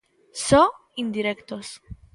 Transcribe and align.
Só 0.47 0.63
indirectos. 1.03 1.67